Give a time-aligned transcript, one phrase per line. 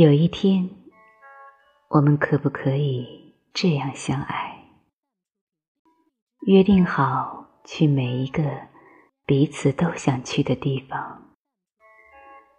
[0.00, 0.70] 有一天，
[1.88, 4.64] 我们可不可以这样相爱？
[6.46, 8.68] 约定好去每一个
[9.26, 11.34] 彼此都想去的地方，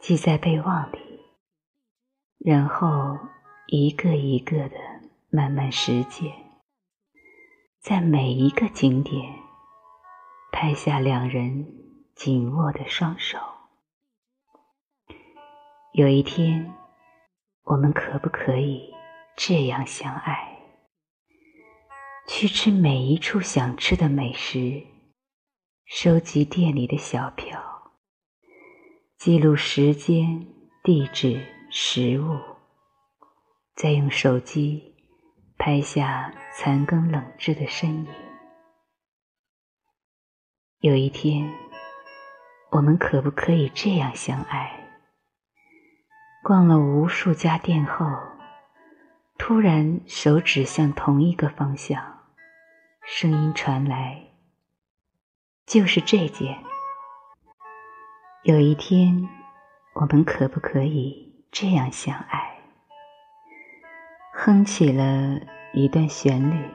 [0.00, 0.98] 记在备忘里，
[2.38, 3.16] 然后
[3.68, 4.76] 一个一个的
[5.30, 6.34] 慢慢实践，
[7.78, 9.38] 在每一个景点
[10.50, 11.64] 拍下两人
[12.16, 13.38] 紧握的双手。
[15.92, 16.74] 有一天。
[17.70, 18.92] 我们可不可以
[19.36, 20.58] 这样相爱？
[22.26, 24.84] 去吃每一处想吃的美食，
[25.86, 27.62] 收集店里的小票，
[29.18, 30.48] 记录时间、
[30.82, 32.40] 地址、食物，
[33.76, 34.96] 再用手机
[35.56, 38.06] 拍下残羹冷炙的身影。
[40.80, 41.48] 有一天，
[42.72, 44.79] 我们可不可以这样相爱？
[46.42, 48.06] 逛了无数家店后，
[49.36, 52.02] 突然手指向同一个方向，
[53.04, 54.22] 声音传来
[55.66, 56.64] ：“就是这件。”
[58.42, 59.28] 有一天，
[59.92, 62.58] 我们可不可以这样相爱？
[64.32, 65.38] 哼起了
[65.74, 66.70] 一段旋律，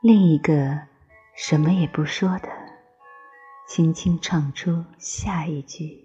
[0.00, 0.88] 另一个
[1.36, 2.48] 什么也不说的，
[3.68, 6.01] 轻轻唱出下一句。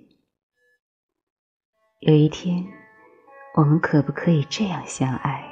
[2.00, 2.64] 有一天，
[3.56, 5.44] 我们可不可以这样相爱？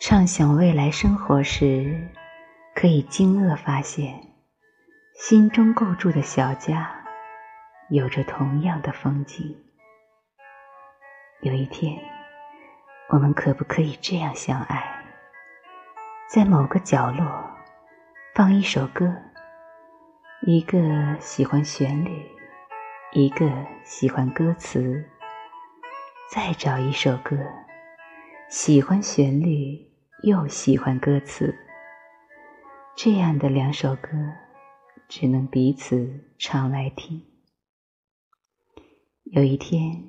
[0.00, 2.08] 畅想未来生活时，
[2.74, 4.20] 可以惊愕发现，
[5.14, 6.90] 心中构筑的小家，
[7.90, 9.56] 有着同样的风景。
[11.42, 11.96] 有一天，
[13.10, 15.04] 我们可不可以这样相爱？
[16.28, 17.48] 在某个角落，
[18.34, 19.14] 放一首歌，
[20.42, 22.37] 一个喜欢旋律。
[23.12, 23.50] 一个
[23.84, 25.02] 喜欢歌词，
[26.30, 27.38] 再找一首歌，
[28.50, 29.90] 喜欢旋律
[30.24, 31.56] 又喜欢歌词，
[32.94, 34.10] 这样的两首歌，
[35.08, 37.24] 只能彼此唱来听。
[39.24, 40.04] 有一天，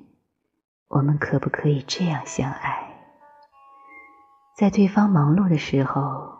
[0.88, 2.86] 我们可不可以这样相爱？
[4.58, 6.38] 在对方忙碌的时候，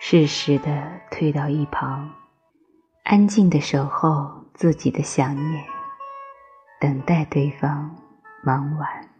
[0.00, 2.12] 适时的退到一旁，
[3.04, 5.64] 安静的守候自己的想念。
[6.80, 7.94] 等待对方
[8.42, 9.10] 忙完。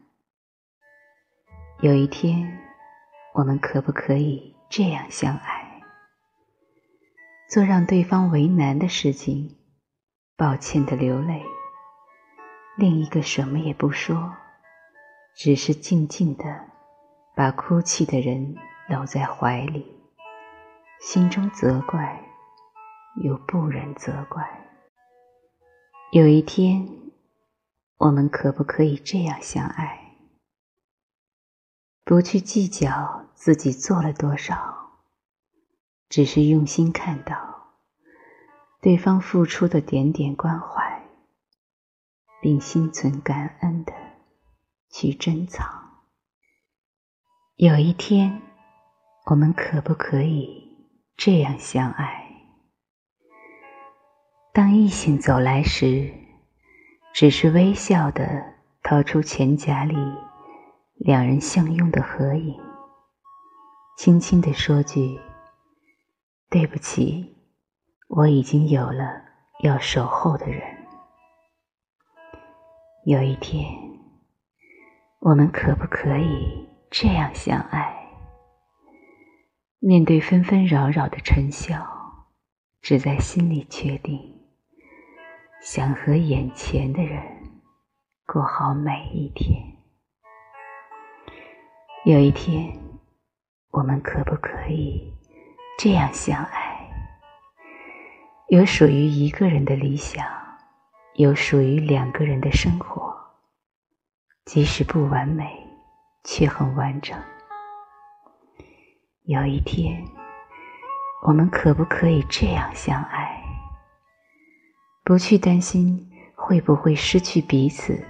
[1.81, 2.59] 有一天，
[3.35, 5.83] 我们可不可以这样相爱？
[7.51, 9.59] 做让对方为难的事情，
[10.39, 11.43] 抱歉的流泪；
[12.79, 14.35] 另一个什么也不说，
[15.37, 16.65] 只是静静的
[17.37, 18.57] 把哭泣的人
[18.89, 20.01] 搂在怀里，
[20.99, 22.25] 心中责怪，
[23.23, 24.49] 又不忍责怪。
[26.13, 26.89] 有一天。
[28.01, 30.17] 我们可不可以这样相爱？
[32.03, 35.03] 不去计较自己做了多少，
[36.09, 37.75] 只是用心看到
[38.81, 41.05] 对方付出的点点关怀，
[42.41, 43.93] 并心存感恩的
[44.89, 45.69] 去珍藏。
[47.57, 48.41] 有一天，
[49.27, 52.33] 我们可不可以这样相爱？
[54.55, 56.20] 当异性走来时。
[57.13, 59.97] 只是微笑的掏出钱夹里
[60.95, 62.55] 两人相拥的合影，
[63.99, 65.21] 轻轻的说句
[66.49, 67.37] ：“对不起，
[68.09, 69.23] 我已经有了
[69.63, 70.63] 要守候的人。”
[73.05, 73.65] 有一天，
[75.21, 77.97] 我们可不可以这样相爱？
[79.79, 81.87] 面对纷纷扰扰的尘嚣，
[82.81, 84.40] 只在心里确定。
[85.61, 87.23] 想和眼前的人
[88.27, 89.63] 过好每一天。
[92.07, 92.73] 有一天，
[93.71, 95.13] 我们可不可以
[95.79, 96.91] 这样相爱？
[98.49, 100.27] 有属于一个人的理想，
[101.17, 103.15] 有属于两个人的生活，
[104.47, 105.63] 即使不完美，
[106.25, 107.21] 却很完整。
[109.25, 110.03] 有一天，
[111.27, 113.37] 我们可不可以这样相爱？
[115.11, 118.01] 不去担心会不会失去彼此，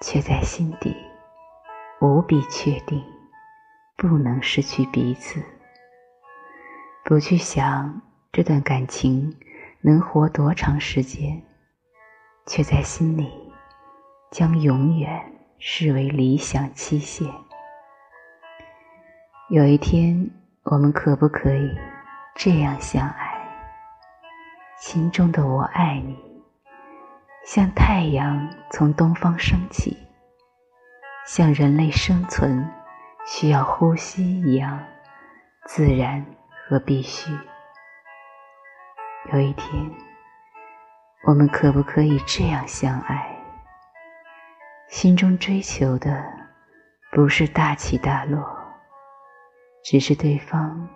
[0.00, 0.96] 却在心底
[2.00, 3.04] 无比确定
[3.98, 5.42] 不能失去彼此。
[7.04, 8.00] 不去想
[8.32, 9.36] 这段感情
[9.82, 11.42] 能活多长时间，
[12.46, 13.30] 却在心里
[14.30, 15.22] 将永远
[15.58, 17.30] 视为理想期限。
[19.50, 20.30] 有一天，
[20.62, 21.76] 我们可不可以
[22.34, 23.35] 这样相爱？
[24.78, 26.14] 心中的我爱你，
[27.46, 29.96] 像太阳从东方升起，
[31.26, 32.70] 像人类生存
[33.24, 34.84] 需要呼吸一样
[35.64, 36.24] 自然
[36.68, 37.32] 和必须。
[39.32, 39.90] 有一天，
[41.26, 43.34] 我们可不可以这样相爱？
[44.88, 46.22] 心中追求的
[47.10, 48.46] 不是大起大落，
[49.82, 50.86] 只是对方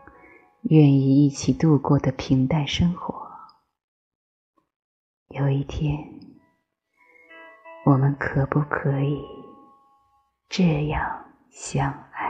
[0.64, 3.19] 愿意一起度过的平淡生活。
[5.30, 6.20] 有一天。
[7.84, 9.24] 我们可不可以
[10.48, 12.29] 这样相爱？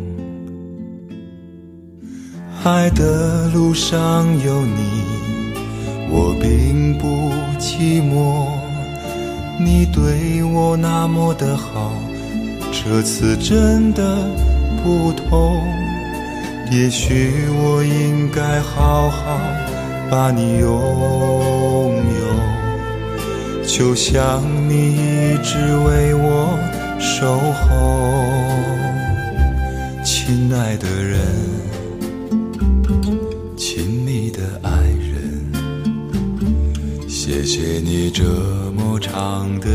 [2.63, 5.03] 爱的路上有你，
[6.11, 8.45] 我并不寂寞。
[9.59, 11.91] 你对我那么的好，
[12.71, 14.15] 这次真的
[14.83, 15.59] 不同。
[16.71, 19.39] 也许我应该好好
[20.11, 20.69] 把你拥
[22.21, 26.55] 有，就像你一直为我
[26.99, 28.21] 守候，
[30.03, 31.19] 亲爱的人。